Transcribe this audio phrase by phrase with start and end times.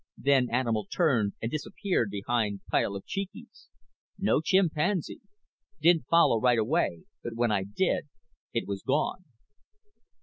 [0.17, 3.67] Then animal turned and disappeared behind pile of Cheekys.
[4.17, 5.21] No chimpanzee.
[5.79, 8.07] Didn't follow right away but when I did
[8.51, 9.25] it was gone.